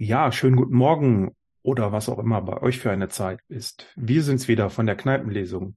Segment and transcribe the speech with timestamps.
[0.00, 3.86] Ja, schönen guten Morgen oder was auch immer bei euch für eine Zeit ist.
[3.96, 5.76] Wir sind's wieder von der Kneipenlesung.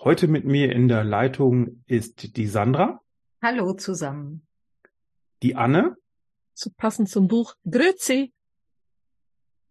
[0.00, 3.00] Heute mit mir in der Leitung ist die Sandra,
[3.42, 4.46] Hallo zusammen.
[5.42, 5.96] die Anne
[6.54, 8.32] zu passend zum Buch Grüezi.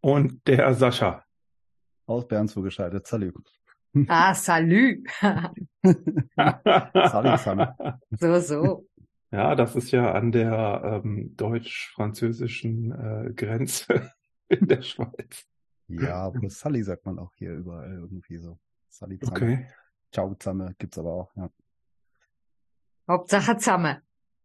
[0.01, 1.25] und der Sascha.
[2.05, 3.05] Aus Bern zugeschaltet.
[3.05, 3.51] Salut.
[4.07, 5.03] Ah, salü.
[5.83, 7.67] Salut zusammen.
[8.11, 8.85] so, so.
[9.31, 14.11] Ja, das ist ja an der ähm, deutsch-französischen äh, Grenze
[14.47, 15.45] in der Schweiz.
[15.87, 18.59] Ja, aber Sally sagt man auch hier überall irgendwie so.
[18.89, 19.37] Sally zusammen.
[19.37, 19.67] Okay.
[20.11, 21.35] Ciao zusammen gibt's aber auch.
[21.35, 21.49] Ja.
[23.07, 23.97] Hauptsache zusammen.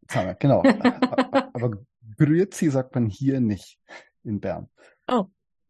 [0.07, 0.63] Zusammen, genau.
[1.55, 1.85] aber
[2.19, 3.79] Grüezi sagt man hier nicht
[4.23, 4.69] in Bern.
[5.07, 5.27] Oh.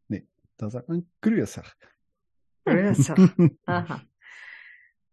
[0.09, 1.75] Nee, da sagt man Grüßach.
[2.65, 3.15] Grüße.
[3.67, 4.03] Aha.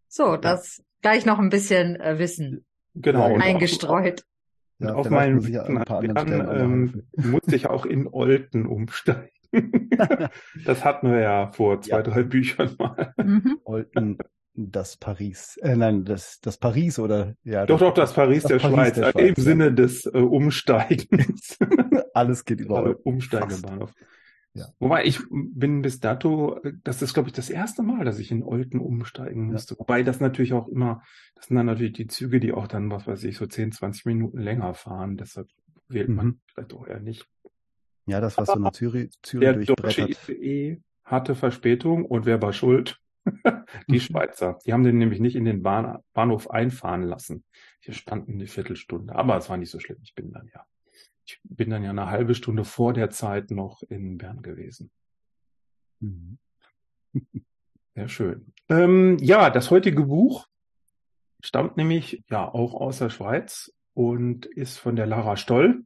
[0.08, 3.28] So, das gleich noch ein bisschen äh, Wissen Genau.
[3.28, 4.24] Ja, und eingestreut.
[4.78, 7.02] Und Ja, auf meinen muss ich ja an ein paar anderen Stellen auch noch ähm,
[7.14, 9.30] musste ich auch in Olten umsteigen.
[10.64, 12.02] das hatten wir ja vor zwei, Ja.
[12.02, 13.12] drei Büchern mal.
[13.18, 13.58] Mhm.
[13.64, 14.18] Olten,
[14.54, 15.56] das Paris.
[15.58, 17.64] Äh, nein, das, das Paris oder ja.
[17.66, 19.42] Doch, doch, das Paris das der Paris Schweiz, der äh, Schweiz, im ja.
[19.42, 21.58] Sinne des äh, Umsteigens.
[22.14, 23.02] Alles geht über Also Olten.
[23.04, 23.92] Umsteigebahnhof.
[24.54, 24.66] Ja.
[24.78, 28.42] Wobei ich bin bis dato, das ist glaube ich das erste Mal, dass ich in
[28.42, 29.52] Olten umsteigen Ja.
[29.52, 29.78] musste.
[29.78, 31.02] Wobei das natürlich auch immer,
[31.34, 34.04] das sind dann natürlich die Züge, die auch dann, was weiß ich, so 10, 20
[34.04, 35.16] Minuten länger fahren.
[35.16, 35.48] Deshalb
[35.88, 36.40] wählt man Mhm.
[36.46, 37.26] vielleicht auch eher nicht.
[38.06, 40.08] Ja, das war so eine Zürich, Zürich Der deutsche.
[40.08, 42.98] ICE hatte Verspätung und wer war schuld?
[43.88, 44.58] Die Schweizer.
[44.66, 47.44] Die haben den nämlich nicht in den Bahn, Bahnhof einfahren lassen.
[47.80, 49.98] Wir standen eine Viertelstunde, aber es war nicht so schlimm.
[50.02, 50.64] Ich bin dann ja,
[51.32, 54.90] ich bin dann ja eine halbe Stunde vor der Zeit noch in Bern gewesen.
[56.00, 56.38] Mhm.
[57.94, 58.52] Sehr schön.
[58.68, 60.46] Ähm, ja, das heutige Buch
[61.42, 65.84] stammt nämlich ja auch aus der Schweiz und ist von der Lara Stoll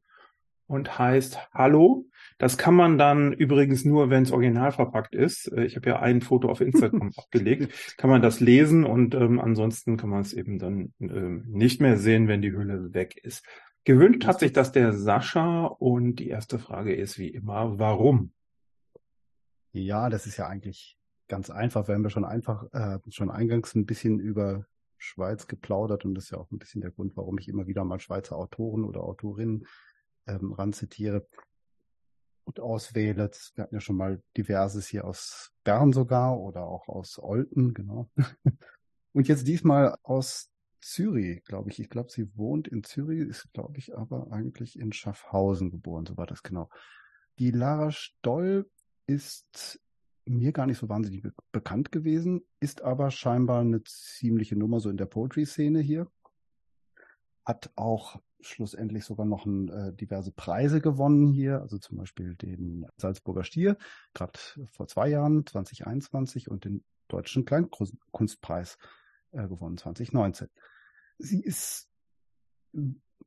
[0.66, 2.06] und heißt Hallo.
[2.38, 5.50] Das kann man dann übrigens nur, wenn es original verpackt ist.
[5.52, 7.96] Äh, Ich habe ja ein Foto auf Instagram abgelegt.
[7.96, 11.96] Kann man das lesen und ähm, ansonsten kann man es eben dann ähm, nicht mehr
[11.96, 13.44] sehen, wenn die Hülle weg ist.
[13.86, 18.32] Gewünscht hat sich das der Sascha und die erste Frage ist wie immer, warum?
[19.70, 20.98] Ja, das ist ja eigentlich
[21.28, 21.86] ganz einfach.
[21.86, 24.66] Wir haben ja schon einfach, äh, schon eingangs ein bisschen über
[24.98, 27.84] Schweiz geplaudert und das ist ja auch ein bisschen der Grund, warum ich immer wieder
[27.84, 29.68] mal Schweizer Autoren oder Autorinnen
[30.26, 31.28] ähm, ranzitiere
[32.42, 33.30] und auswähle.
[33.54, 38.10] Wir hatten ja schon mal diverses hier aus Bern sogar oder auch aus Olten, genau.
[39.12, 41.80] Und jetzt diesmal aus Zürich, glaube ich.
[41.80, 46.16] Ich glaube, sie wohnt in Zürich, ist, glaube ich, aber eigentlich in Schaffhausen geboren, so
[46.16, 46.68] war das genau.
[47.38, 48.70] Die Lara Stoll
[49.06, 49.80] ist
[50.24, 54.90] mir gar nicht so wahnsinnig be bekannt gewesen, ist aber scheinbar eine ziemliche Nummer so
[54.90, 56.10] in der Poetry-Szene hier.
[57.44, 62.86] Hat auch schlussendlich sogar noch ein, äh, diverse Preise gewonnen hier, also zum Beispiel den
[62.96, 63.76] Salzburger Stier,
[64.14, 64.38] gerade
[64.72, 68.78] vor zwei Jahren, 2021, und den Deutschen Kleinkunstpreis
[69.36, 70.48] äh, gewonnen, 2019.
[71.18, 71.88] Sie ist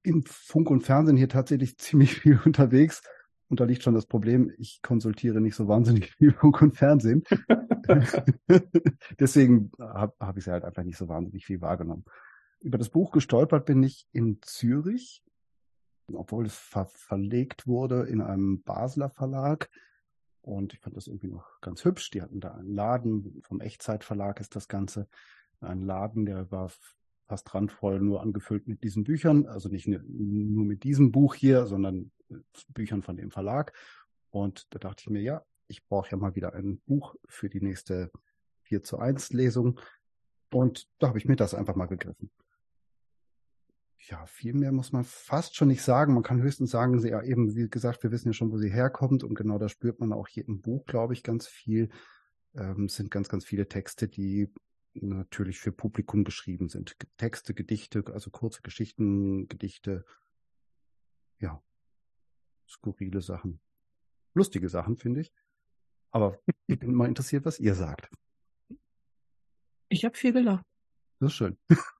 [0.03, 3.01] in Funk und Fernsehen hier tatsächlich ziemlich viel unterwegs.
[3.47, 7.23] Und da liegt schon das Problem, ich konsultiere nicht so wahnsinnig viel Funk und Fernsehen.
[9.19, 12.05] Deswegen habe hab ich sie halt einfach nicht so wahnsinnig viel wahrgenommen.
[12.59, 15.23] Über das Buch gestolpert bin ich in Zürich,
[16.13, 19.69] obwohl es ver verlegt wurde in einem Basler Verlag.
[20.41, 22.11] Und ich fand das irgendwie noch ganz hübsch.
[22.11, 25.07] Die hatten da einen Laden, vom Echtzeitverlag ist das Ganze.
[25.61, 26.71] Ein Laden, der war
[27.27, 29.45] fast randvoll nur angefüllt mit diesen Büchern.
[29.45, 32.11] Also nicht nur mit diesem Buch hier, sondern
[32.69, 33.73] Büchern von dem Verlag.
[34.31, 37.61] Und da dachte ich mir, ja, ich brauche ja mal wieder ein Buch für die
[37.61, 38.11] nächste
[38.63, 39.79] 4 zu 1 Lesung.
[40.51, 42.31] Und da habe ich mir das einfach mal gegriffen.
[44.07, 46.13] Ja, viel mehr muss man fast schon nicht sagen.
[46.13, 48.71] Man kann höchstens sagen, sie ja eben, wie gesagt, wir wissen ja schon, wo sie
[48.71, 49.23] herkommt.
[49.23, 51.89] Und genau da spürt man auch hier im Buch, glaube ich, ganz viel.
[52.55, 54.51] Ähm, es sind ganz, ganz viele Texte, die
[54.93, 56.95] natürlich für Publikum geschrieben sind.
[57.17, 60.05] Texte, Gedichte, also kurze Geschichten, Gedichte.
[61.39, 61.63] Ja,
[62.67, 63.59] skurrile Sachen.
[64.33, 65.31] Lustige Sachen, finde ich.
[66.11, 68.09] Aber ich bin mal interessiert, was ihr sagt.
[69.89, 70.65] Ich habe viel gelacht.
[71.19, 71.57] Das ist schön.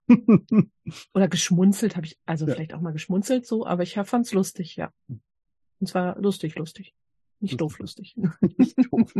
[1.14, 2.54] Oder geschmunzelt habe ich, also Ja.
[2.54, 4.92] vielleicht auch mal geschmunzelt so, aber ich fand's lustig, ja.
[5.08, 6.94] Und zwar lustig, lustig.
[7.40, 8.16] Nicht doof lustig.
[8.56, 9.12] Nicht doof.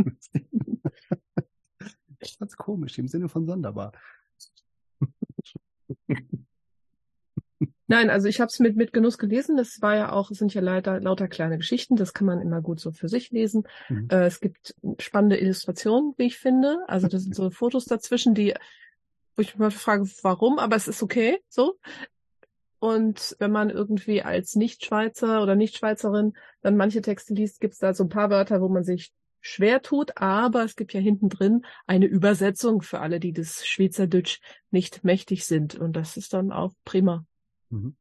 [2.21, 3.93] Ich fand's komisch, im Sinne von sonderbar.
[7.87, 9.57] Nein, also ich habe es mit, mit Genuss gelesen.
[9.57, 11.97] Das war ja auch, es sind ja lauter, lauter kleine Geschichten.
[11.97, 13.65] Das kann man immer gut so für sich lesen.
[13.89, 14.07] Mhm.
[14.13, 16.79] Äh, es gibt spannende Illustrationen, wie ich finde.
[16.87, 18.55] Also das sind so Fotos dazwischen, die,
[19.35, 21.79] wo ich mich mal frage, warum, aber es ist okay, so.
[22.79, 27.93] Und wenn man irgendwie als Nicht-Schweizer oder Nicht-Schweizerin dann manche Texte liest, gibt es da
[27.93, 31.65] so ein paar Wörter, wo man sich schwer tut, aber es gibt ja hinten drin
[31.87, 34.41] eine Übersetzung für alle, die des Schweizerdeutsch
[34.71, 35.75] nicht mächtig sind.
[35.75, 37.25] Und das ist dann auch prima.
[37.71, 37.97] Mhm.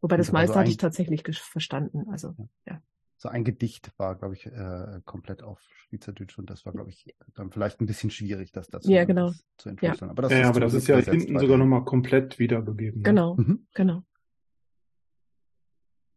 [0.00, 2.04] Wobei das also meiste hatte ich tatsächlich verstanden.
[2.10, 2.34] Also,
[2.66, 2.82] ja.
[3.16, 7.14] So ein Gedicht war, glaube ich, äh, komplett auf Schweizerdeutsch und das war, glaube ich,
[7.34, 9.32] dann vielleicht ein bisschen schwierig, das dazu ja, genau.
[9.56, 10.08] zu entschlüsseln.
[10.08, 10.10] Ja.
[10.10, 13.00] Aber das ja, ist, aber das ist ja hinten sogar nochmal komplett wiedergegeben.
[13.00, 13.04] Ne?
[13.04, 13.66] Genau, mhm.
[13.72, 14.02] genau.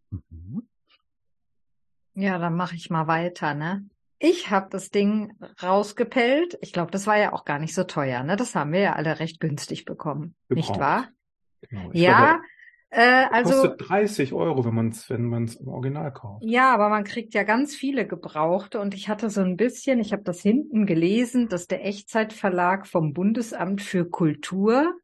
[0.10, 0.68] Mhm.
[2.16, 3.88] Ja, dann mache ich mal weiter, ne?
[4.19, 6.58] Ich habe das Ding rausgepellt.
[6.62, 8.36] Ich glaube, das war ja auch gar nicht so teuer, ne?
[8.36, 10.69] Das haben wir ja alle recht günstig bekommen, Gebraucht.
[10.69, 11.10] nicht wahr?
[11.69, 11.90] Genau.
[11.94, 12.40] ja,
[12.90, 16.44] äh, also kostet 30 Euro, wenn man es wenn man's im Original kauft.
[16.46, 20.14] Ja, aber man kriegt ja ganz viele gebrauchte und ich hatte so ein bisschen, ich
[20.14, 24.96] habe das hinten gelesen, dass der Echtzeitverlag vom Bundesamt für Kultur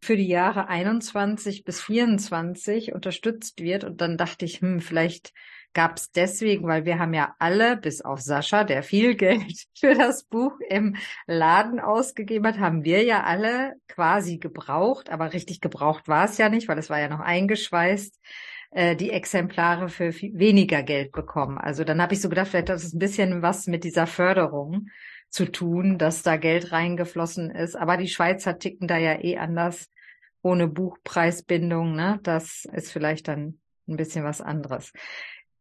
[0.00, 5.32] für die Jahre 21 bis 24 unterstützt wird und dann dachte ich, hm, vielleicht
[5.76, 9.94] gab es deswegen, weil wir haben ja alle, bis auf Sascha, der viel Geld für
[9.94, 10.96] das Buch im
[11.26, 16.48] Laden ausgegeben hat, haben wir ja alle quasi gebraucht, aber richtig gebraucht war es ja
[16.48, 18.18] nicht, weil es war ja noch eingeschweißt,
[18.70, 21.58] äh, die Exemplare für weniger Geld bekommen.
[21.58, 24.88] Also dann habe ich so gedacht, vielleicht hat es ein bisschen was mit dieser Förderung
[25.28, 27.76] zu tun, dass da Geld reingeflossen ist.
[27.76, 29.90] Aber die Schweizer ticken da ja eh anders
[30.40, 31.94] ohne Buchpreisbindung.
[31.94, 32.18] Ne?
[32.22, 34.92] Das ist vielleicht dann ein bisschen was anderes.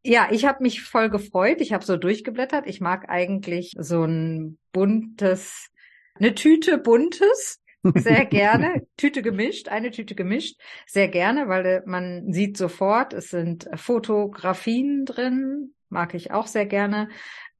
[0.07, 1.61] Ja, ich habe mich voll gefreut.
[1.61, 2.67] Ich habe so durchgeblättert.
[2.67, 5.71] Ich mag eigentlich so ein buntes,
[6.13, 7.59] eine Tüte buntes
[7.95, 8.85] sehr gerne.
[8.97, 15.05] Tüte gemischt, eine Tüte gemischt, sehr gerne, weil äh, man sieht sofort, es sind Fotografien
[15.05, 17.09] drin, mag ich auch sehr gerne.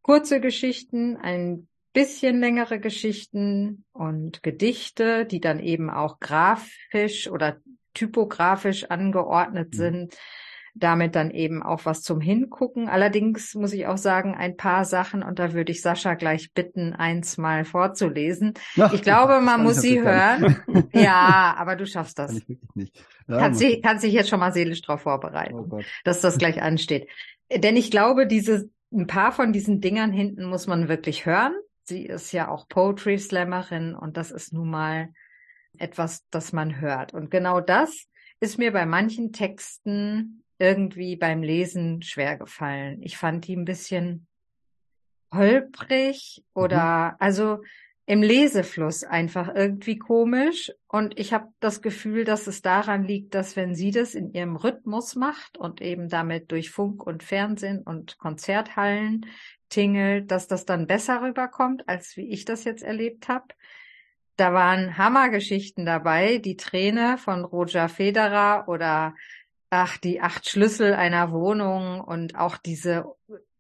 [0.04, 7.58] Kurze Geschichten, ein bisschen längere Geschichten und Gedichte, die dann eben auch grafisch oder
[7.96, 9.78] typografisch angeordnet mhm.
[9.78, 10.18] sind
[10.78, 12.90] damit dann eben auch was zum Hingucken.
[12.90, 16.94] Allerdings muss ich auch sagen, ein paar Sachen, und da würde ich Sascha gleich bitten,
[16.94, 18.54] eins mal vorzulesen.
[18.78, 20.58] Ach, ich glaube, man muss sie hören.
[20.94, 22.32] ja, aber du schaffst das.
[22.32, 23.06] Kann ich wirklich nicht.
[23.28, 26.62] Ja, kannst, sie, kannst dich jetzt schon mal seelisch darauf vorbereiten, oh dass das gleich
[26.62, 27.08] ansteht.
[27.52, 31.54] Denn ich glaube, diese, ein paar von diesen Dingern hinten muss man wirklich hören.
[31.84, 35.10] Sie ist ja auch Poetry Slammerin und das ist nun mal
[35.78, 37.14] etwas, das man hört.
[37.14, 38.08] Und genau das
[38.42, 43.02] ist mir bei manchen Texten irgendwie beim Lesen schwer gefallen.
[43.02, 44.28] Ich fand die ein bisschen
[45.34, 47.16] holprig oder mhm.
[47.20, 47.60] also
[48.08, 50.72] im Lesefluss einfach irgendwie komisch.
[50.88, 54.56] Und ich habe das Gefühl, dass es daran liegt, dass wenn sie das in ihrem
[54.56, 59.26] Rhythmus macht und eben damit durch Funk und Fernsehen und Konzerthallen
[59.70, 63.48] tingelt, dass das dann besser rüberkommt, als wie ich das jetzt erlebt habe.
[64.38, 69.16] Da waren Hammergeschichten dabei, die Träne von Roger Federer oder
[69.76, 73.06] ach, die acht Schlüssel einer Wohnung und auch diese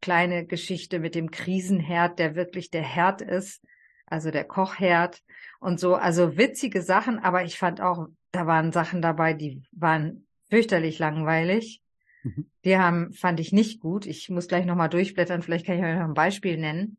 [0.01, 3.61] kleine Geschichte mit dem Krisenherd, der wirklich der Herd ist,
[4.05, 5.21] also der Kochherd
[5.59, 10.25] und so, also witzige Sachen, aber ich fand auch, da waren Sachen dabei, die waren
[10.49, 11.81] fürchterlich langweilig.
[12.23, 12.49] Mhm.
[12.63, 14.05] Die haben, fand ich nicht gut.
[14.05, 16.97] Ich muss gleich nochmal durchblättern, vielleicht kann ich euch noch ein Beispiel nennen.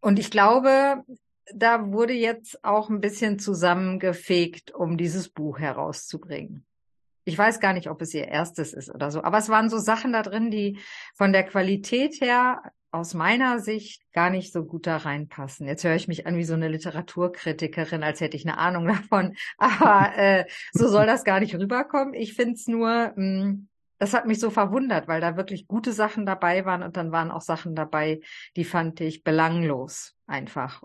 [0.00, 1.04] Und ich glaube,
[1.54, 6.64] da wurde jetzt auch ein bisschen zusammengefegt, um dieses Buch herauszubringen
[7.24, 9.78] ich weiß gar nicht, ob es ihr erstes ist oder so, aber es waren so
[9.78, 10.78] Sachen da drin, die
[11.14, 15.66] von der Qualität her aus meiner Sicht gar nicht so gut da reinpassen.
[15.66, 19.34] Jetzt höre ich mich an wie so eine Literaturkritikerin, als hätte ich eine Ahnung davon.
[19.56, 22.12] Aber äh, so soll das gar nicht rüberkommen.
[22.12, 25.92] Ich finde es nur, mh, hm, das hat mich so verwundert, weil da wirklich gute
[25.92, 28.20] Sachen dabei waren und dann waren auch Sachen dabei,
[28.56, 30.82] die fand ich belanglos einfach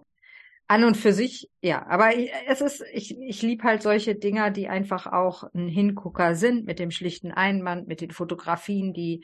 [0.67, 2.11] an und für sich, ja, aber
[2.47, 6.79] es ist, ich, ich liebe halt solche Dinger, die einfach auch ein Hingucker sind, mit
[6.79, 9.23] dem schlichten Einband, mit den Fotografien, die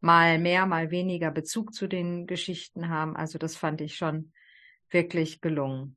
[0.00, 3.16] mal mehr, mal weniger Bezug zu den Geschichten haben.
[3.16, 4.32] Also das fand ich schon
[4.90, 5.96] wirklich gelungen.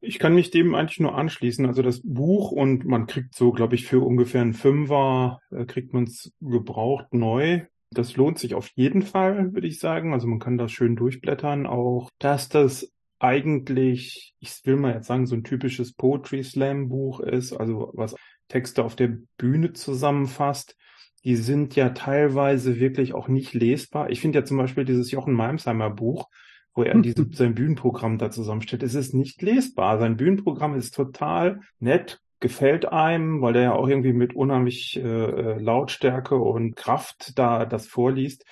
[0.00, 1.66] Ich kann mich dem eigentlich nur anschließen.
[1.66, 5.92] Also das Buch und man kriegt so, glaube ich, für ungefähr einen Fünfer, äh, kriegt
[5.92, 7.66] man es gebraucht neu.
[7.90, 10.12] Das lohnt sich auf jeden Fall, würde ich sagen.
[10.12, 11.66] Also man kann das schön durchblättern.
[11.66, 17.20] Auch, dass das eigentlich, ich will mal jetzt sagen, so ein typisches Poetry Slam Buch
[17.20, 18.14] ist, also was
[18.48, 20.76] Texte auf der Bühne zusammenfasst.
[21.24, 24.10] Die sind ja teilweise wirklich auch nicht lesbar.
[24.10, 26.28] Ich finde ja zum Beispiel dieses Jochen Malmsheimer Buch,
[26.74, 28.82] wo er diese, sein Bühnenprogramm da zusammenstellt.
[28.82, 29.98] Es ist nicht lesbar.
[29.98, 35.00] Sein Bühnenprogramm ist total nett, gefällt einem, weil der ja auch irgendwie mit unheimlich äh,
[35.00, 38.44] äh, Lautstärke und Kraft da das vorliest.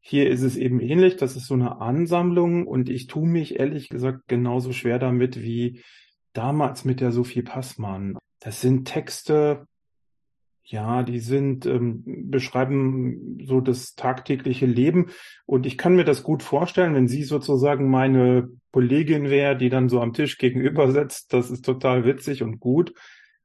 [0.00, 3.88] Hier ist es eben ähnlich, das ist so eine Ansammlung und ich tue mich ehrlich
[3.88, 5.82] gesagt genauso schwer damit wie
[6.32, 8.16] damals mit der Sophie Passmann.
[8.40, 9.66] das sind Texte,
[10.70, 15.10] ja, die sind, ähm, beschreiben so das tagtägliche Leben.
[15.44, 19.88] Und ich kann mir das gut vorstellen, wenn sie sozusagen meine Kollegin wäre, die dann
[19.88, 21.32] so am Tisch gegenüber sitzt.
[21.32, 22.94] Das ist total witzig und gut.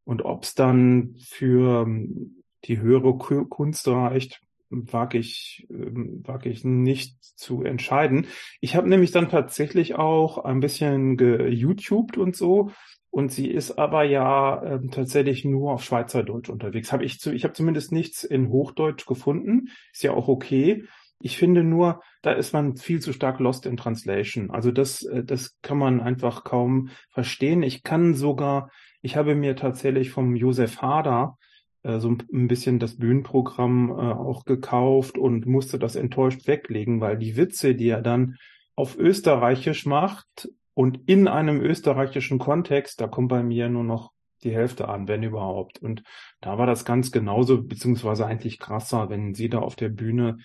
[0.06, 7.22] Und ob's dann für ähm, die höhere Kunst reicht, wage ich, ähm, wage ich nicht
[7.22, 8.28] zu entscheiden.
[8.62, 12.72] Ich habe nämlich dann tatsächlich auch ein bisschen ge-YouTubed und so
[13.16, 16.92] und sie ist aber ja ähm, tatsächlich nur auf Schweizerdeutsch unterwegs.
[16.92, 19.70] Hab ich zu, ich habe zumindest nichts in Hochdeutsch gefunden.
[19.94, 20.84] Ist ja auch okay.
[21.22, 24.52] Ich finde nur, da ist man viel zu stark lost in Translation.
[24.52, 27.64] Also das, äh, das kann man einfach kaum verstehen.
[27.64, 28.70] Ich kann sogar,
[29.06, 31.38] ich habe mir tatsächlich vom Josef Hader
[31.84, 37.18] äh, so ein bisschen das Bühnenprogramm äh, auch gekauft und musste das enttäuscht weglegen, weil
[37.18, 38.38] die Witze, die er dann
[38.76, 44.12] auf Österreichisch macht, und in einem österreichischen Kontext, da kommt bei mir nur noch
[44.44, 45.80] die Hälfte an, wenn überhaupt.
[45.82, 46.04] Und
[46.42, 50.40] da war das ganz genauso, beziehungsweise eigentlich krasser, wenn sie da auf der Bühne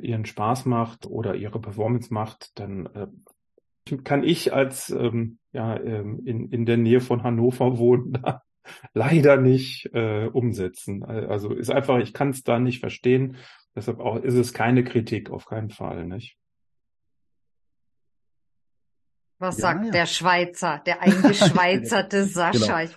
[0.00, 3.08] ihren Spaß macht oder ihre Performance macht, dann äh,
[4.04, 8.22] kann ich als ähm, ja ähm, in, in der Nähe von Hannover wohnen,
[8.94, 11.04] leider nicht äh, umsetzen.
[11.04, 13.36] Also ist einfach, ich kann es da nicht verstehen.
[13.74, 16.38] Deshalb auch ist es keine Kritik, auf keinen Fall, nicht?
[19.38, 19.90] Was ja, sagt ja.
[19.90, 22.84] der Schweizer, der eingeschweizerte Sascha?
[22.84, 22.94] Genau.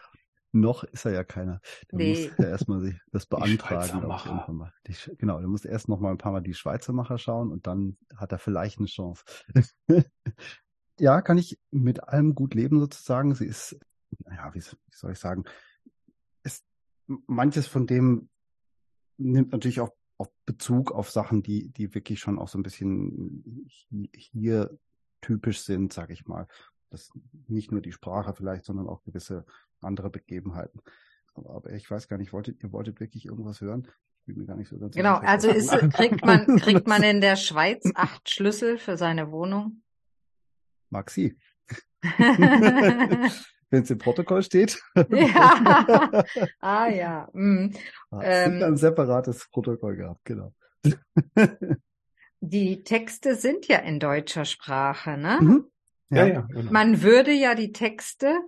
[0.54, 1.60] Noch ist er ja keiner.
[1.92, 2.30] Der nee.
[2.30, 4.72] muss ja erstmal sich das beantragen.
[4.88, 7.68] Die, genau, der muss erst noch mal ein paar Mal die Schweizer Macher schauen und
[7.68, 9.24] dann hat er vielleicht eine Chance.
[11.00, 13.36] Ja, kann ich mit allem gut leben sozusagen.
[13.36, 13.80] Sie ist,
[14.20, 15.46] naja, wie, wie soll ich sagen,
[16.44, 16.66] ist
[17.06, 18.30] manches von dem
[19.18, 23.70] nimmt natürlich auch auf Bezug auf Sachen, die, die wirklich schon auch so ein bisschen
[24.14, 24.78] hier
[25.22, 26.48] typisch sind, sage ich mal.
[26.90, 27.12] Das
[27.48, 29.46] nicht nur die Sprache vielleicht, sondern auch gewisse
[29.82, 30.82] andere Begebenheiten.
[31.34, 33.88] Aber, aber ich weiß gar nicht, wolltet, ihr wolltet wirklich irgendwas hören?
[34.26, 38.98] So ganz Genau, also ist, kriegt man, kriegt man in der Schweiz acht Schlüssel für
[38.98, 39.84] seine Wohnung?
[40.90, 41.38] Mag sie.
[43.70, 44.82] Wenn es im Protokoll steht.
[45.10, 46.24] ja.
[46.60, 47.30] Ah ja.
[47.34, 47.74] Mm.
[48.12, 50.54] Ah, ähm, ein separates Protokoll gehabt, genau.
[52.40, 55.40] Die Texte sind ja in deutscher Sprache, ne?
[55.42, 55.66] Mhm.
[56.10, 56.42] Ja, ja.
[56.42, 56.72] Genau.
[56.72, 58.40] Man würde ja die Texte,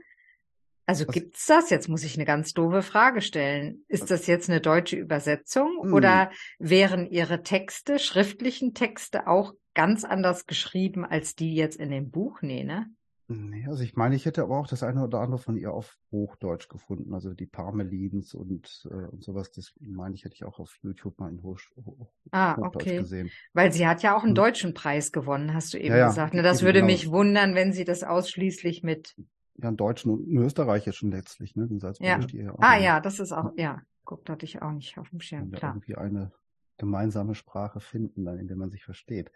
[0.85, 1.13] also Was?
[1.13, 1.69] gibt's das?
[1.69, 3.83] Jetzt muss ich eine ganz doofe Frage stellen.
[3.87, 5.93] Ist das jetzt eine deutsche Übersetzung mhm.
[5.93, 12.11] oder wären Ihre Texte, schriftlichen Texte auch ganz anders geschrieben als die jetzt in dem
[12.11, 12.41] Buch?
[12.41, 12.87] Nee, ne?
[13.29, 15.97] Nee, also ich meine, ich hätte aber auch das eine oder andere von ihr auf
[16.11, 20.59] Hochdeutsch gefunden, also die Parmelins und, äh, und sowas, das meine ich, hätte ich auch
[20.59, 22.97] auf YouTube mal in Hoch, Hoch, ah, Hochdeutsch okay.
[22.97, 23.31] gesehen.
[23.53, 24.35] Weil sie hat ja auch einen hm.
[24.35, 26.33] deutschen Preis gewonnen, hast du eben ja, gesagt.
[26.33, 26.41] Ne?
[26.41, 26.91] Das würde genau.
[26.91, 29.15] mich wundern, wenn sie das ausschließlich mit
[29.61, 31.67] ja, einen deutschen und einen österreichischen letztlich, ne?
[31.67, 32.17] Den ja.
[32.17, 35.21] Die ah ja, das ist auch, ja, guck, da hatte ich auch nicht auf dem
[35.21, 35.75] Schirm, klar.
[35.75, 36.33] Irgendwie eine
[36.79, 39.31] gemeinsame Sprache finden, dann, in der man sich versteht.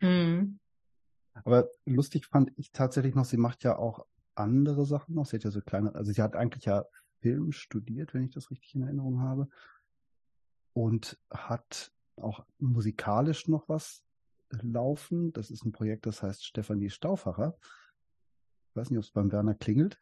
[0.00, 0.60] Mhm.
[1.44, 5.26] Aber lustig fand ich tatsächlich noch, sie macht ja auch andere Sachen noch.
[5.26, 6.84] Sie hat ja so kleine, also sie hat eigentlich ja
[7.20, 9.48] Film studiert, wenn ich das richtig in Erinnerung habe.
[10.74, 14.04] Und hat auch musikalisch noch was
[14.50, 15.32] laufen.
[15.32, 17.56] Das ist ein Projekt, das heißt Stefanie Stauffacher.
[18.70, 19.98] Ich weiß nicht, ob es beim Werner klingelt.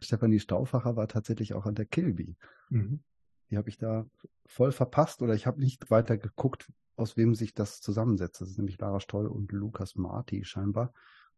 [0.00, 2.36] Stefanie Stauffacher war tatsächlich auch an der Kilby.
[2.70, 3.02] Mhm.
[3.50, 4.06] Die habe ich da
[4.46, 8.40] voll verpasst oder ich habe nicht weiter geguckt, aus wem sich das zusammensetzt.
[8.40, 10.92] Das ist nämlich Lara Stoll und Lukas Marti scheinbar.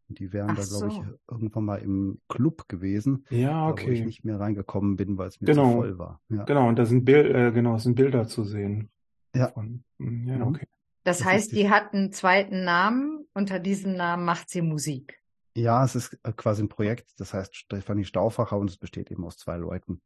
[0.09, 0.87] Und die wären Ach da, glaube so.
[0.87, 3.25] ich, irgendwann mal im Club gewesen.
[3.29, 3.87] Ja, okay.
[3.87, 5.71] Wo ich nicht mehr reingekommen bin, weil es mir genau.
[5.71, 6.21] zu voll war.
[6.29, 6.43] Ja.
[6.43, 8.89] Genau, und da sind, Bild, äh, genau, sind Bilder zu sehen.
[9.33, 9.47] Ja.
[9.49, 10.67] Von, hm, ja, okay.
[11.03, 13.25] Das, das heißt, die hat einen zweiten Namen.
[13.33, 15.21] Unter diesem Namen macht sie Musik.
[15.55, 19.23] Ja, es ist äh, quasi ein Projekt, das heißt Stefanie Stauffacher und es besteht eben
[19.23, 20.01] aus zwei Leuten.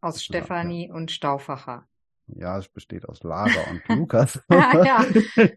[0.00, 0.94] Aus Stefanie ja.
[0.94, 1.86] und Stauffacher.
[2.36, 4.40] Ja, es besteht aus Lara und Lukas.
[4.50, 5.06] ja, ja.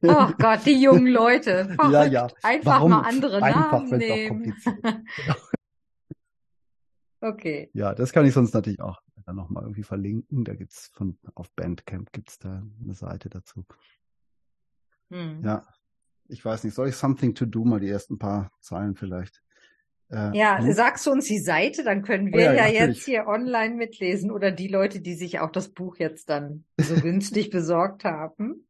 [0.03, 1.65] Oh Gott, die jungen Leute.
[1.65, 1.93] Verrückt.
[1.93, 2.27] Ja, ja.
[2.41, 2.91] Einfach Warum?
[2.91, 4.55] mal andere einfach, Namen nehmen.
[5.15, 5.35] Genau.
[7.21, 7.69] okay.
[7.73, 10.43] Ja, das kann ich sonst natürlich auch dann nochmal irgendwie verlinken.
[10.43, 13.65] Da gibt's von, auf Bandcamp gibt's da eine Seite dazu.
[15.09, 15.43] Hm.
[15.43, 15.65] Ja.
[16.27, 19.42] Ich weiß nicht, soll ich Something to Do mal die ersten paar Zeilen vielleicht?
[20.13, 20.71] Äh, ja, hm?
[20.73, 24.29] sagst du uns die Seite, dann können wir oh, ja, ja jetzt hier online mitlesen
[24.29, 28.67] oder die Leute, die sich auch das Buch jetzt dann so günstig besorgt haben.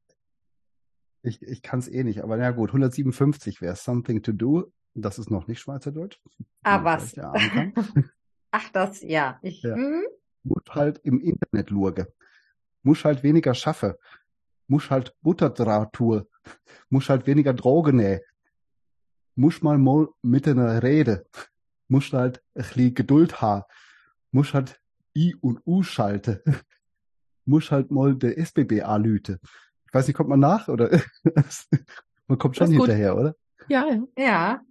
[1.22, 4.72] Ich, ich kann es eh nicht, aber na gut, 157 wäre Something to Do.
[4.94, 6.22] Das ist noch nicht Schweizerdeutsch.
[6.64, 7.16] Ah, was?
[8.52, 9.40] Ach, das, ja.
[9.42, 9.76] Ich, ja.
[9.76, 10.04] Hm?
[10.44, 12.14] Muss halt im Internet lurge.
[12.84, 13.98] Muss halt weniger schaffe.
[14.68, 16.28] Muss halt Butterdrahtour.
[16.90, 18.22] Muss halt weniger Drogen nähe
[19.36, 21.26] muss mal mal mit einer Rede.
[21.88, 23.64] musst halt ein bisschen Geduld haben.
[24.32, 24.82] Musst halt
[25.16, 26.40] I und U schalten.
[27.46, 29.40] musst halt mal der SBB anlüten.
[29.86, 30.90] Ich weiß nicht, kommt man nach oder?
[32.28, 33.36] man kommt schon Das hinterher, oder?
[33.68, 34.08] Ja, ja.
[34.18, 34.62] Ja,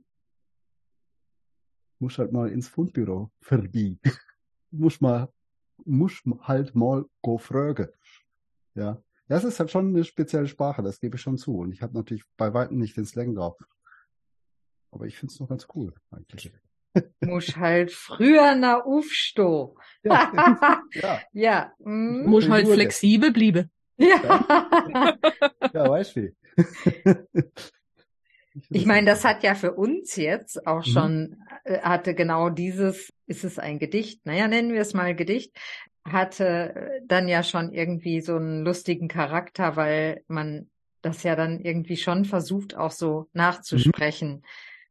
[1.98, 3.96] Musst halt mal ins Fundbüro vorbei.
[4.72, 5.28] muss mal,
[5.84, 7.88] muss halt mal go fragen.
[8.74, 9.00] Ja.
[9.28, 11.58] Ja, es ist halt schon eine spezielle Sprache, das gebe ich schon zu.
[11.58, 13.56] Und ich habe natürlich bei weitem nicht den Slang drauf.
[14.92, 16.52] Aber ich finde es noch ganz cool, eigentlich.
[17.20, 19.76] muss halt früher nach Ufsto.
[20.04, 21.72] Ja, ja, ja.
[21.78, 22.26] mm.
[22.26, 23.68] Muss halt flexibel bliebe.
[23.96, 25.16] ja.
[25.72, 26.34] ja, weißt du.
[28.68, 30.90] Ich meine, das hat ja für uns jetzt auch Mhm.
[30.90, 34.26] schon, äh, hatte genau dieses, ist es ein Gedicht?
[34.26, 35.56] Naja, nennen wir es mal Gedicht,
[36.04, 40.68] hatte äh, dann ja schon irgendwie so einen lustigen Charakter, weil man
[41.00, 44.44] das ja dann irgendwie schon versucht, auch so nachzusprechen.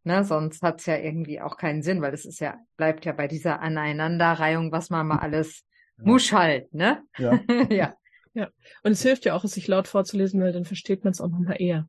[0.03, 3.27] Ne, sonst hat's ja irgendwie auch keinen Sinn, weil es ist ja, bleibt ja bei
[3.27, 5.63] dieser Aneinanderreihung, was man mal alles
[5.97, 6.03] Ja.
[6.05, 7.03] muss halt, ne?
[7.69, 7.93] Ja.
[8.33, 8.49] ja.
[8.83, 11.29] Und es hilft ja auch, es sich laut vorzulesen, weil dann versteht man es auch
[11.29, 11.87] nochmal eher.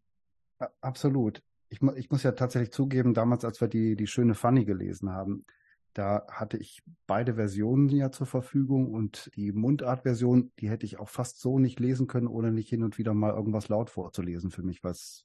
[0.61, 1.43] Ja, Absolut.
[1.71, 5.47] Ich, ich muss ja tatsächlich zugeben, damals, als wir die, die schöne Fanny gelesen haben,
[5.95, 11.09] da hatte ich beide Versionen ja zur Verfügung und die Mundartversion, die hätte ich auch
[11.09, 14.63] fast so nicht lesen können, ohne nicht hin und wieder mal irgendwas laut vorzulesen für
[14.63, 15.25] mich, was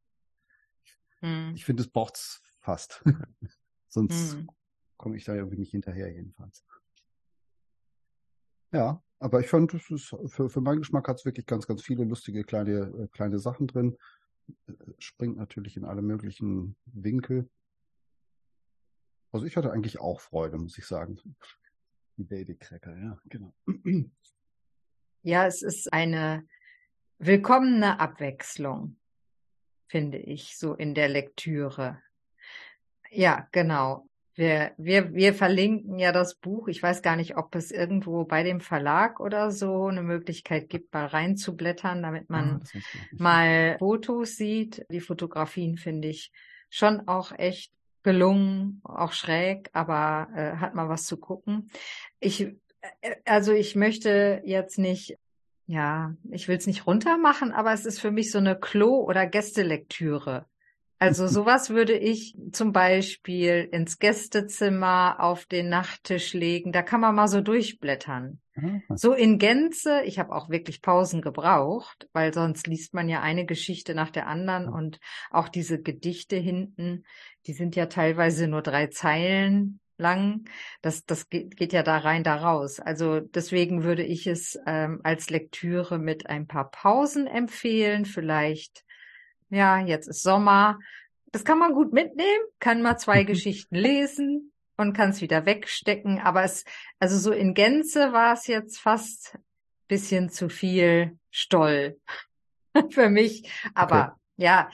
[1.22, 1.54] Hm.
[1.56, 3.02] ich finde, es braucht's fast.
[3.88, 4.50] Sonst Hm.
[4.98, 6.66] komme ich da irgendwie nicht hinterher jedenfalls.
[8.74, 11.82] Ja, aber ich fand, es ist, für, für meinen Geschmack hat es wirklich ganz, ganz
[11.82, 13.98] viele lustige kleine, äh, kleine Sachen drin.
[14.68, 17.50] Äh, Springt natürlich in alle möglichen Winkel.
[19.32, 21.18] Also ich hatte eigentlich auch Freude, muss ich sagen.
[22.18, 23.54] Die Babycracker, ja, genau.
[25.24, 26.48] Ja, es ist eine
[27.18, 28.98] willkommene Abwechslung,
[29.90, 32.02] finde ich, so in der Lektüre.
[33.12, 34.08] Ja, genau.
[34.36, 36.68] Wir, wir, wir verlinken ja das Buch.
[36.68, 40.94] Ich weiß gar nicht, ob es irgendwo bei dem Verlag oder so eine Möglichkeit gibt,
[40.94, 43.20] mal reinzublättern, damit man Ah, ich nicht.
[43.20, 44.86] mal Fotos sieht.
[44.92, 46.32] Die Fotografien finde ich
[46.70, 47.72] schon auch echt
[48.04, 51.72] gelungen, auch schräg, aber äh, hat mal was zu gucken.
[52.20, 55.18] Ich, äh, also ich möchte jetzt nicht,
[55.66, 59.26] ja, ich will es nicht runtermachen, aber es ist für mich so eine Klo- oder
[59.26, 60.46] Gästelektüre.
[61.00, 66.72] Also sowas würde ich zum Beispiel ins Gästezimmer auf den Nachttisch legen.
[66.72, 68.40] Da kann man mal so durchblättern.
[68.56, 73.22] Ah, So in Gänze, ich habe auch wirklich Pausen gebraucht, weil sonst liest man ja
[73.22, 77.04] eine Geschichte nach der anderen und auch diese Gedichte hinten,
[77.46, 80.46] die sind ja teilweise nur drei Zeilen lang.
[80.82, 82.80] Das, das geht, geht ja da rein, da raus.
[82.80, 88.06] Also deswegen würde ich es ähm, als Lektüre mit ein paar Pausen empfehlen.
[88.06, 88.84] Vielleicht,
[89.50, 90.80] ja, jetzt ist Sommer.
[91.32, 96.20] Das kann man gut mitnehmen, kann mal zwei Geschichten lesen und kann es wieder wegstecken.
[96.20, 96.64] Aber es,
[97.00, 99.38] also so in Gänze war es jetzt fast
[99.88, 102.00] bisschen zu viel Stoll
[102.92, 103.50] für mich.
[103.74, 104.70] Aber ja,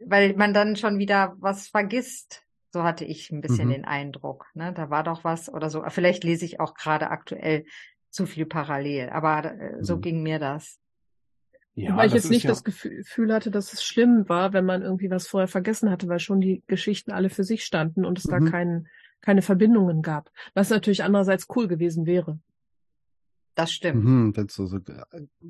[0.00, 2.42] weil man dann schon wieder was vergisst.
[2.72, 3.72] So hatte ich ein bisschen Mhm.
[3.72, 4.46] den Eindruck.
[4.54, 4.72] Ne?
[4.72, 5.84] Da war doch was oder so.
[5.88, 7.66] Vielleicht lese ich auch gerade aktuell
[8.10, 9.10] zu viel parallel.
[9.10, 10.00] Aber äh, so Mhm.
[10.00, 10.78] ging mir das.
[11.74, 14.82] Ja, Weil ich jetzt nicht ja, das Gefühl hatte, dass es schlimm war, wenn man
[14.82, 18.24] irgendwie was vorher vergessen hatte, weil schon die Geschichten alle für sich standen und es
[18.24, 18.50] da Mhm.
[18.50, 18.88] kein,
[19.22, 20.30] keine Verbindungen gab.
[20.52, 22.38] Was natürlich andererseits cool gewesen wäre.
[23.54, 24.04] Das stimmt.
[24.04, 25.02] Mhm, wenn es so, so ge-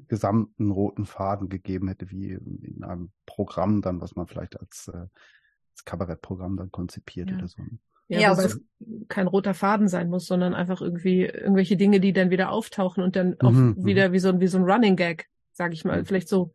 [0.08, 4.96] gesamten roten Faden gegeben hätte, wie in einem Programm dann, was man vielleicht als, äh,
[4.96, 7.38] als Kabarettprogramm dann konzipiert Ja.
[7.38, 7.62] oder so.
[8.08, 11.98] Ja, Ja, wobei so- es kein roter Faden sein muss, sondern einfach irgendwie irgendwelche Dinge,
[12.00, 13.84] die dann wieder auftauchen und dann auch Mhm, mhm.
[13.84, 16.06] wieder wie so, ein- wie so ein Running Gag, sag ich mal, Mhm.
[16.06, 16.52] vielleicht so.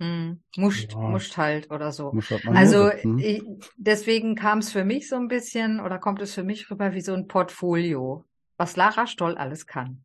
[0.00, 0.42] Hm.
[0.56, 0.98] Muscht, Ja.
[0.98, 2.12] muscht halt oder so.
[2.12, 2.90] Halt Also.
[3.04, 3.18] Mhm.
[3.18, 3.42] ich,
[3.76, 7.00] deswegen kam es für mich so ein bisschen oder kommt es für mich rüber wie
[7.00, 8.24] so ein Portfolio,
[8.56, 10.04] was Lara Stoll alles kann.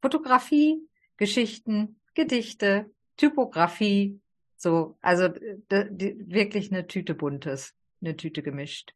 [0.00, 0.80] Fotografie,
[1.16, 4.20] Geschichten, Gedichte, Typografie,
[4.56, 8.94] so, also wirklich eine Tüte buntes, eine Tüte gemischt.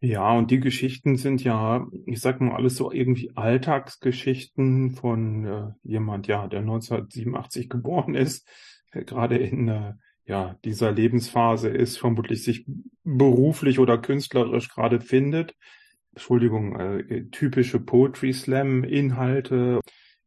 [0.00, 5.72] Ja, und die Geschichten sind ja, ich sag mal, alles so irgendwie Alltagsgeschichten von äh,
[5.82, 8.48] jemand, ja, der 1987 geboren ist,
[8.94, 9.92] der gerade in äh,
[10.24, 12.64] ja, dieser Lebensphase ist, vermutlich sich
[13.04, 15.54] beruflich oder künstlerisch gerade findet.
[16.12, 19.80] Entschuldigung, äh, typische Poetry Slam Inhalte.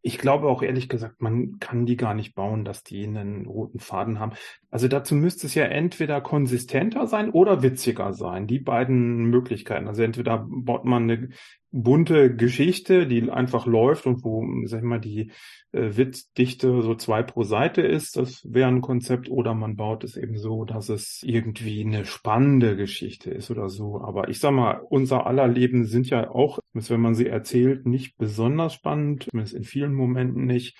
[0.06, 3.80] Ich glaube auch ehrlich gesagt, man kann die gar nicht bauen, dass die einen roten
[3.80, 4.34] Faden haben.
[4.70, 8.46] Also dazu müsste es ja entweder konsistenter sein oder witziger sein.
[8.46, 9.88] Die beiden Möglichkeiten.
[9.88, 11.30] Also entweder baut man eine
[11.74, 15.32] bunte Geschichte, die einfach läuft und wo, sag ich mal, die
[15.72, 20.16] äh, Witzdichte so zwei pro Seite ist, das wäre ein Konzept, oder man baut es
[20.16, 24.00] eben so, dass es irgendwie eine spannende Geschichte ist oder so.
[24.02, 28.18] Aber ich sag mal, unser aller Leben sind ja auch, wenn man sie erzählt, nicht
[28.18, 30.78] besonders spannend, zumindest in vielen Momenten nicht.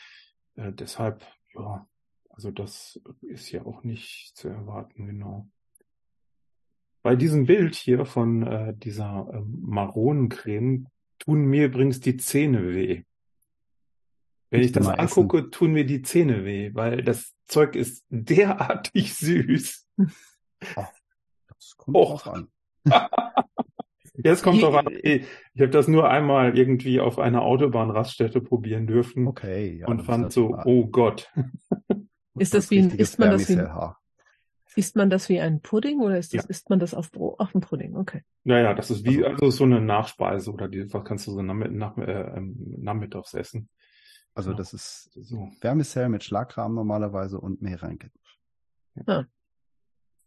[0.56, 1.26] Äh, deshalb,
[1.56, 1.88] ja,
[2.30, 5.48] also das ist ja auch nicht zu erwarten, genau.
[7.04, 10.88] Bei diesem Bild hier von äh, dieser äh, Maronencreme
[11.20, 13.04] tun mir übrigens die Zähne weh.
[14.50, 15.52] Wenn ich, ich das angucke, essen.
[15.52, 19.90] tun mir die Zähne weh, weil das Zeug ist derartig süß.
[19.98, 20.86] Oh,
[21.50, 22.06] das kommt oh.
[22.06, 22.48] drauf an.
[24.16, 24.86] Jetzt kommt doch an.
[25.02, 25.26] Ich
[25.58, 29.28] habe das nur einmal irgendwie auf einer Autobahnraststätte probieren dürfen.
[29.28, 29.80] Okay.
[29.80, 31.34] Ja, und fand so, oh Gott.
[32.36, 33.68] Ist das, das wie ein, ist man das wie ein,
[34.76, 36.50] Isst man das wie ein Pudding oder ist das, ja.
[36.50, 37.96] isst man das auf, Bro auf dem Pudding?
[37.96, 38.24] Okay.
[38.44, 41.42] Naja, das ist wie, also, also so eine Nachspeise oder die, was kannst du so
[41.42, 43.70] nach, nach, äh, nachmittags essen.
[44.34, 44.58] Also ja.
[44.58, 48.12] das ist so Vermicell mit Schlagrahmen normalerweise und Meerreinke.
[48.96, 49.04] Ja.
[49.08, 49.26] Ah.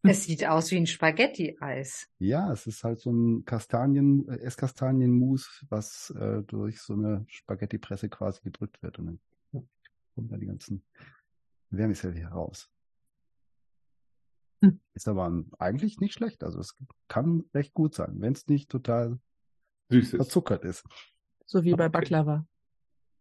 [0.08, 2.06] Es sieht aus wie ein Spaghetti-Eis.
[2.20, 8.08] Ja, es ist halt so ein Kastanien, äh, Esskastanienmus, was äh, durch so eine Spaghetti-Presse
[8.08, 9.62] quasi gedrückt wird und dann ja,
[10.14, 10.84] kommen da die ganzen
[11.72, 12.70] Vermicell hier raus.
[14.62, 14.80] Hm.
[14.94, 16.42] Ist aber eigentlich nicht schlecht.
[16.42, 16.74] Also es
[17.08, 19.18] kann recht gut sein, wenn es nicht total
[19.90, 20.16] Süß ist.
[20.16, 20.84] verzuckert ist.
[21.44, 22.46] So wie bei Baklava.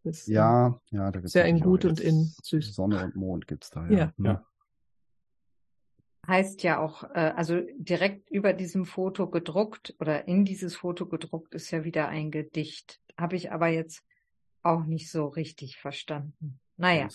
[0.03, 2.73] Das, ja, ja, da gibt's Sehr in gut und in süß.
[2.73, 3.97] Sonne und Mond gibt's da, ja.
[3.97, 4.13] ja.
[4.17, 4.45] ja.
[6.27, 11.53] Heißt ja auch, äh, also direkt über diesem Foto gedruckt oder in dieses Foto gedruckt
[11.53, 12.99] ist ja wieder ein Gedicht.
[13.17, 14.03] Habe ich aber jetzt
[14.63, 16.59] auch nicht so richtig verstanden.
[16.77, 17.07] Naja.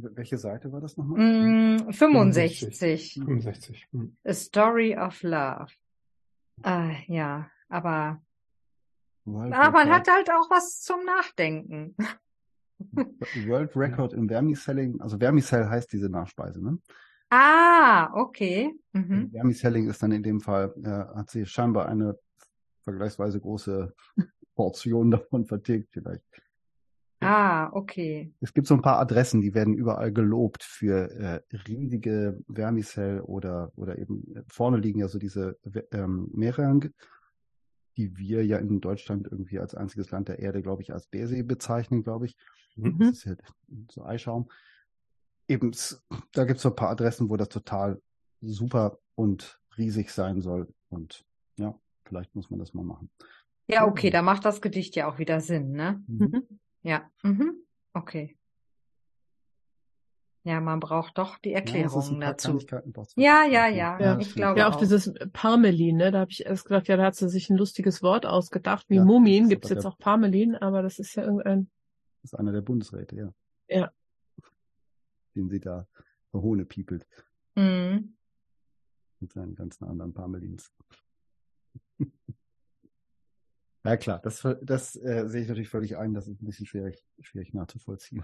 [0.00, 1.18] Welche Seite war das nochmal?
[1.18, 3.14] Mm, 65.
[3.14, 3.88] 65.
[3.90, 4.16] Hm.
[4.24, 5.72] A Story of Love.
[6.64, 8.22] Äh, ja, aber,
[9.24, 11.96] World aber man hat halt auch was zum Nachdenken.
[13.48, 16.78] World Record im Vermicelling, also Vermicell heißt diese Nachspeise, ne?
[17.30, 18.72] Ah, okay.
[18.92, 19.30] Mhm.
[19.32, 22.16] Vermicelling ist dann in dem Fall, äh, hat sie scheinbar eine
[22.82, 23.92] vergleichsweise große
[24.54, 26.24] Portion davon vertilgt vielleicht.
[27.20, 28.32] Ah, okay.
[28.40, 33.72] Es gibt so ein paar Adressen, die werden überall gelobt für äh, riesige Vermicell oder
[33.74, 35.58] oder eben äh, vorne liegen ja so diese
[35.90, 36.90] ähm, Meerang,
[37.96, 41.42] die wir ja in Deutschland irgendwie als einziges Land der Erde, glaube ich, als Bärsee
[41.42, 42.36] bezeichnen, glaube ich.
[42.76, 42.98] Mhm.
[43.00, 43.34] Das ist ja
[43.90, 44.48] so Eischaum.
[45.48, 45.72] Eben,
[46.32, 48.00] da gibt es so ein paar Adressen, wo das total
[48.40, 50.72] super und riesig sein soll.
[50.88, 51.24] Und
[51.56, 53.10] ja, vielleicht muss man das mal machen.
[53.66, 56.02] Ja, okay, da macht das Gedicht ja auch wieder Sinn, ne?
[56.06, 56.60] Mhm.
[56.82, 57.62] Ja, mhm.
[57.92, 58.38] okay.
[60.44, 62.58] Ja, man braucht doch die Erklärungen ja, dazu.
[63.16, 64.80] Ja, ja, ja, ja, ich glaube Ja, auch, auch.
[64.80, 68.02] dieses Parmelin, ne, da habe ich erst gedacht, ja, da hat sie sich ein lustiges
[68.02, 68.88] Wort ausgedacht.
[68.88, 71.70] Wie ja, Mumin gibt's jetzt auch Parmelin, aber das ist ja irgendein...
[72.22, 73.34] Das ist einer der Bundesräte, ja.
[73.68, 73.92] Ja.
[75.34, 75.86] Den sie da
[76.30, 77.06] verhohne piepelt.
[77.54, 78.16] Mhm.
[79.20, 80.72] Mit seinen ganzen anderen Parmelins.
[83.88, 87.02] Ja klar, das, das äh, sehe ich natürlich völlig ein, das ist ein bisschen schwierig,
[87.20, 88.22] schwierig nachzuvollziehen.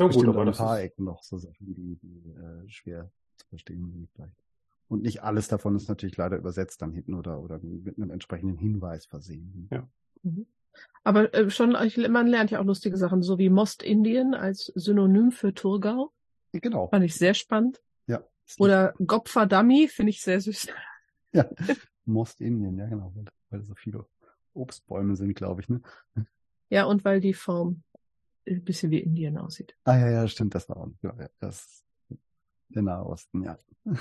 [0.00, 3.88] Ja, gut, aber ein paar Ecken noch so Sachen, die, die äh, schwer zu verstehen
[3.92, 4.34] sind vielleicht.
[4.88, 8.56] Und nicht alles davon ist natürlich leider übersetzt dann hinten oder, oder mit einem entsprechenden
[8.56, 9.68] Hinweis versehen.
[9.70, 9.88] Ja.
[10.24, 10.46] Mhm.
[11.04, 11.76] Aber äh, schon,
[12.10, 16.12] man lernt ja auch lustige Sachen, so wie Most-Indien als Synonym für Turgau.
[16.50, 16.88] Genau.
[16.88, 17.80] Fand ich sehr spannend.
[18.08, 18.24] Ja.
[18.58, 20.66] Oder Gopfadami finde ich sehr süß.
[21.30, 21.48] Ja,
[22.04, 23.14] Most-Indien, ja genau,
[23.50, 24.04] weil so viele
[24.54, 25.80] Obstbäume sind, glaube ich, ne?
[26.70, 27.82] Ja, und weil die Form
[28.46, 29.76] ein bisschen wie Indien aussieht.
[29.84, 31.84] Ah ja, ja, stimmt, das war auch, ja, das
[32.68, 33.58] der Nahe Osten, ja.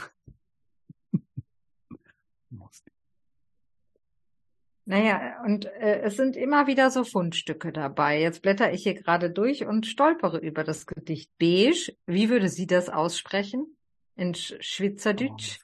[4.86, 8.20] Naja, und äh, es sind immer wieder so Fundstücke dabei.
[8.20, 11.96] Jetzt blätter ich hier gerade durch und stolpere über das Gedicht Beige.
[12.06, 13.78] Wie würde sie das aussprechen?
[14.16, 15.60] In Schweizerdeutsch?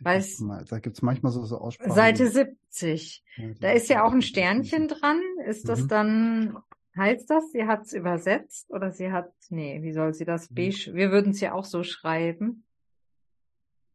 [0.00, 1.92] Weiß, da gibt's manchmal so, so Aussprachen.
[1.92, 3.22] Seite 70.
[3.36, 5.20] Ja, da ist ja auch ein Sternchen dran.
[5.46, 5.88] Ist das mhm.
[5.88, 6.58] dann,
[6.96, 10.50] heißt das, sie hat's übersetzt oder sie hat, nee, wie soll sie das?
[10.50, 10.56] Mhm.
[10.56, 12.64] Wir würden es ja auch so schreiben.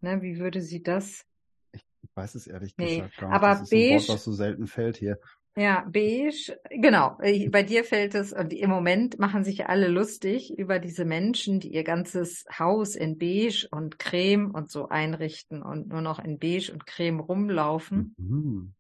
[0.02, 1.26] Ne, wie würde sie das?
[1.72, 1.84] Ich
[2.16, 3.36] weiß es ehrlich nee, gesagt gar nicht.
[3.36, 5.20] Aber das ist beige, ein Wort, was so selten fällt hier.
[5.58, 7.18] Ja, beige, genau.
[7.50, 11.74] Bei dir fällt es, und im Moment machen sich alle lustig über diese Menschen, die
[11.74, 16.72] ihr ganzes Haus in beige und creme und so einrichten und nur noch in beige
[16.72, 18.16] und creme rumlaufen.
[18.18, 18.74] Mhm.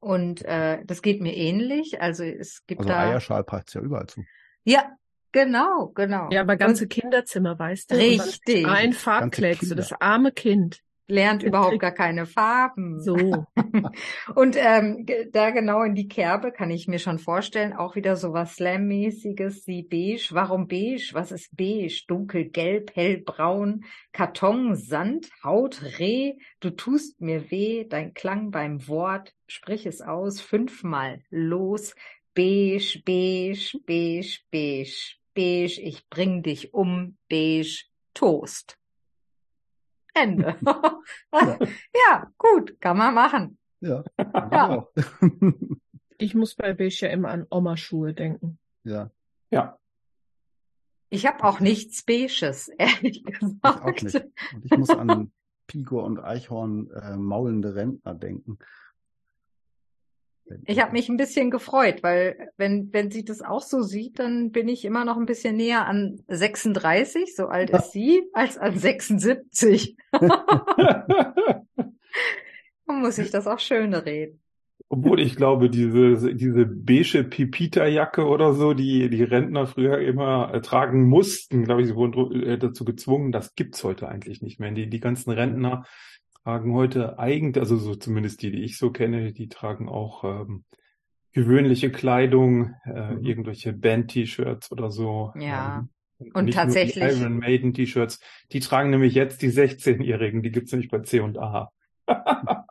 [0.00, 2.00] Und äh, das geht mir ähnlich.
[2.00, 3.10] Also es gibt also da.
[3.10, 4.24] Eierschal passt ja überall zu.
[4.64, 4.96] Ja,
[5.32, 6.30] genau, genau.
[6.30, 7.96] Ja, aber ganze und, Kinderzimmer, weißt du?
[7.96, 8.66] Richtig.
[8.66, 10.82] Ein Farbkleckse, das arme Kind.
[11.08, 13.00] Lernt überhaupt gar keine Farben.
[13.00, 13.16] So.
[14.34, 18.32] Und ähm, da genau in die Kerbe kann ich mir schon vorstellen, auch wieder so
[18.32, 20.28] was Slam-mäßiges wie beige.
[20.32, 21.10] Warum beige?
[21.14, 22.04] Was ist beige?
[22.06, 26.34] Dunkelgelb, hellbraun, Karton, Sand, Haut, Reh.
[26.60, 29.34] Du tust mir weh, dein Klang beim Wort.
[29.46, 31.22] Sprich es aus, fünfmal.
[31.30, 31.94] Los.
[32.34, 35.80] Beige, beige, beige, beige, beige.
[35.80, 37.16] Ich bring dich um.
[37.28, 38.78] Beige, Toast.
[40.14, 40.56] Ende.
[41.32, 41.58] Ja.
[41.94, 43.58] ja, gut, kann man machen.
[43.80, 44.04] Ja.
[44.18, 44.68] Ja.
[44.68, 44.92] Auch.
[46.20, 48.58] Ich muss bei Beige ja immer an Oma-Schuhe denken.
[48.84, 49.10] ja.
[49.50, 49.78] Ja,
[51.10, 54.02] Ich habe auch nichts Beiges, ehrlich Ich auch gesagt.
[54.02, 54.16] nicht.
[54.54, 55.32] Und ich muss an
[55.66, 58.58] Pigo und Eichhorn äh, maulende Rentner denken.
[60.64, 64.50] Ich habe mich ein bisschen gefreut, weil wenn, wenn sie das auch so sieht, dann
[64.50, 68.78] bin ich immer noch ein bisschen näher an 36, so alt ist sie, als an
[68.78, 69.96] 76.
[72.86, 74.40] Dann muss ich das auch schön reden.
[74.90, 80.62] Obwohl ich glaube, diese, diese beige Pipita-Jacke oder so, die die Rentner früher immer äh,
[80.62, 84.70] tragen mussten, glaube ich, sie wurden äh, dazu gezwungen, das gibt's heute eigentlich nicht mehr.
[84.70, 85.84] Die, die ganzen Rentner
[86.44, 90.64] tragen heute eigentlich, also so zumindest die, die ich so kenne, die tragen auch ähm,
[91.32, 93.24] gewöhnliche Kleidung, äh, Mhm.
[93.24, 95.32] irgendwelche Band-T-Shirts oder so.
[95.38, 95.80] Ja.
[95.80, 98.20] Ähm, Und nicht nur die tatsächlich- Iron Maiden T-Shirts.
[98.52, 101.70] Die tragen nämlich jetzt die 16-Jährigen, die gibt's nämlich bei C und A.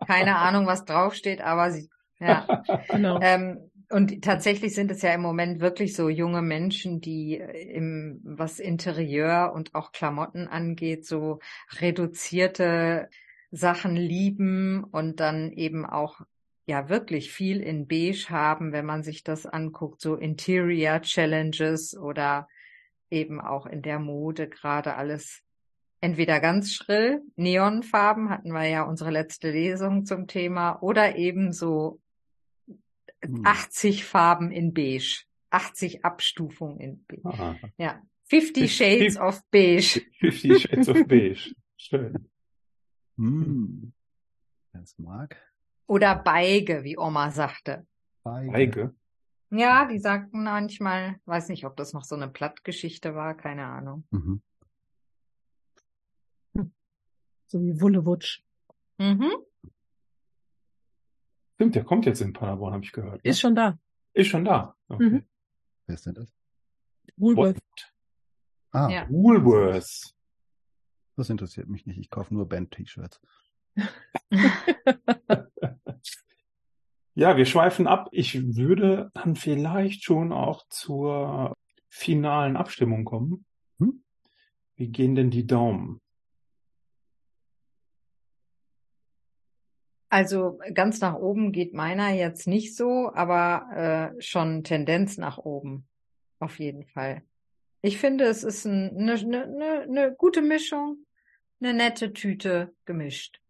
[0.07, 2.45] Keine Ahnung, was draufsteht, aber sie, ja.
[2.89, 3.19] Genau.
[3.21, 8.59] Ähm, und tatsächlich sind es ja im Moment wirklich so junge Menschen, die im, was
[8.59, 11.39] Interieur und auch Klamotten angeht, so
[11.79, 13.07] reduzierte
[13.51, 16.21] Sachen lieben und dann eben auch
[16.65, 22.47] ja wirklich viel in Beige haben, wenn man sich das anguckt, so Interior Challenges oder
[23.09, 25.41] eben auch in der Mode gerade alles
[26.01, 31.99] entweder ganz schrill, Neonfarben hatten wir ja unsere letzte Lesung zum Thema, oder eben so
[33.23, 33.41] Hm.
[33.45, 37.23] 80 Farben in Beige, 80 Abstufungen in Beige.
[37.25, 40.01] Ah, Ja, 50 Fif- Shades of Beige.
[40.19, 41.53] Fifty Shades of Beige.
[41.77, 42.29] Schön.
[43.17, 43.93] Hm.
[44.71, 45.35] Wer es mag.
[45.87, 47.85] Oder Beige, wie Oma sagte.
[48.23, 48.93] Feige.
[49.49, 54.05] Ja, die sagten manchmal, weiß nicht, ob das noch so eine Plattgeschichte war, keine Ahnung.
[54.11, 54.41] Mhm.
[57.49, 58.43] So wie Wullewutsch.
[58.97, 59.31] Mhm.
[61.55, 63.23] Stimmt, der kommt jetzt in Paderborn, habe ich gehört.
[63.23, 63.29] Ne?
[63.29, 63.79] Ist schon da.
[64.13, 64.75] Ist schon da.
[64.89, 65.09] Okay.
[65.09, 65.25] Mhm.
[65.85, 66.29] Wer ist denn das?
[67.15, 67.57] Woolworth.
[68.71, 69.09] Ah, Ja.
[69.09, 70.13] Woolworths.
[71.17, 71.99] Das interessiert mich nicht.
[71.99, 73.19] Ich kaufe nur Band-T-Shirts.
[77.19, 78.09] Ja, wir schweifen ab.
[78.11, 81.55] Ich würde dann vielleicht schon auch zur
[81.89, 83.43] finalen Abstimmung kommen.
[83.79, 84.03] Hm?
[84.75, 85.99] Wie gehen denn die Daumen?
[90.09, 95.87] Also ganz nach oben geht meiner jetzt nicht so, aber äh, schon Tendenz nach oben.
[96.37, 97.23] Auf jeden Fall.
[97.81, 101.03] Ich finde, es ist ein, eine, eine, eine, eine gute Mischung,
[101.59, 103.41] eine nette Tüte gemischt.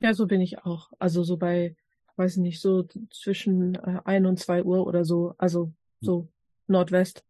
[0.00, 0.90] Ja, so bin ich auch.
[0.98, 1.76] Also so bei,
[2.16, 5.34] weiß nicht, so zwischen äh, ein und zwei Uhr oder so.
[5.38, 6.28] Also so
[6.66, 7.24] Nordwest.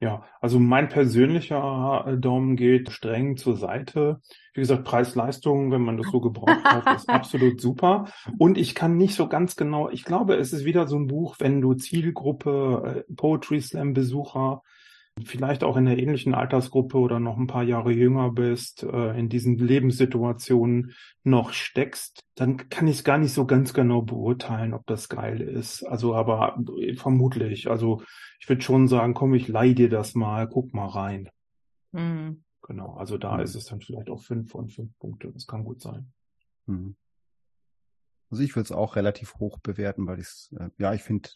[0.00, 4.20] Ja, also mein persönlicher äh, Daumen geht streng zur Seite.
[4.52, 8.08] Wie gesagt, Preis-Leistung, wenn man das so gebraucht kauft, ist absolut super.
[8.38, 11.36] Und ich kann nicht so ganz genau, ich glaube, es ist wieder so ein Buch,
[11.38, 14.62] wenn du Zielgruppe, äh, Poetry Slam Besucher,
[15.24, 19.28] vielleicht auch in der ähnlichen Altersgruppe oder noch ein paar Jahre jünger bist, äh, in
[19.28, 24.86] diesen Lebenssituationen noch steckst, dann kann ich es gar nicht so ganz genau beurteilen, ob
[24.86, 25.84] das geil ist.
[25.84, 27.70] Also, aber äh, vermutlich.
[27.70, 28.02] Also,
[28.40, 31.28] ich würde schon sagen, komm, ich leih dir das mal, guck mal rein.
[31.92, 32.42] Hm.
[32.62, 33.42] Genau, also da Mhm.
[33.42, 35.30] ist es dann vielleicht auch fünf von fünf Punkte.
[35.32, 36.12] Das kann gut sein.
[36.66, 36.96] Mhm.
[38.30, 41.28] Also ich würde es auch relativ hoch bewerten, weil ich es, äh, ja, ich finde,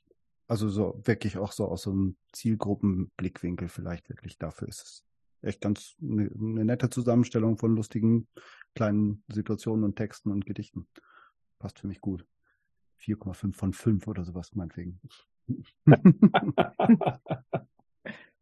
[0.48, 5.04] also so wirklich auch so aus so einem Zielgruppenblickwinkel vielleicht wirklich dafür ist es
[5.42, 8.28] echt ganz eine, eine nette Zusammenstellung von lustigen
[8.74, 10.86] kleinen Situationen und Texten und Gedichten.
[11.58, 12.26] Passt für mich gut.
[13.00, 15.00] 4,5 von 5 oder sowas, meinetwegen.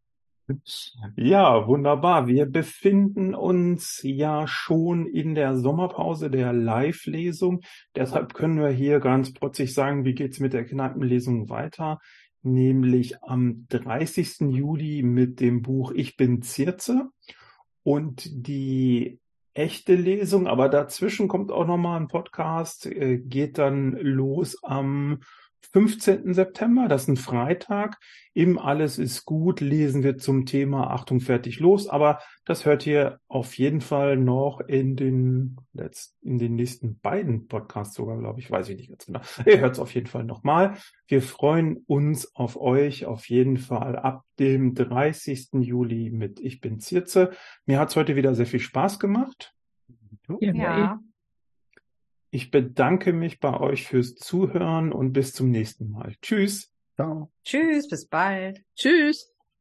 [1.15, 2.27] Ja, wunderbar.
[2.27, 7.61] Wir befinden uns ja schon in der Sommerpause der Live-Lesung.
[7.95, 11.99] Deshalb können wir hier ganz protzig sagen, wie geht's mit der Kneipenlesung weiter?
[12.43, 14.41] Nämlich am 30.
[14.51, 17.09] Juli mit dem Buch Ich bin Zirze
[17.81, 19.19] und die
[19.55, 25.19] echte Lesung, aber dazwischen kommt auch nochmal ein Podcast, äh, geht dann los am
[25.71, 26.33] 15.
[26.33, 27.97] September, das ist ein Freitag.
[28.33, 33.19] Im Alles ist gut lesen wir zum Thema Achtung fertig los, aber das hört ihr
[33.27, 38.51] auf jeden Fall noch in den letzten, in den nächsten beiden Podcasts sogar, glaube ich,
[38.51, 39.21] weiß ich nicht ganz genau.
[39.45, 40.77] Ihr hört es auf jeden Fall nochmal.
[41.07, 45.49] Wir freuen uns auf euch auf jeden Fall ab dem 30.
[45.61, 47.31] Juli mit Ich bin Zirze.
[47.65, 49.53] Mir hat es heute wieder sehr viel Spaß gemacht.
[50.27, 50.99] Ja, Ja,
[52.35, 56.15] Ich bedanke mich bei euch fürs Zuhören und bis zum nächsten Mal.
[56.21, 56.69] Tschüss.
[56.95, 57.31] Ciao.
[57.45, 58.61] tschüss, bis bald.
[58.75, 59.33] Tschüss.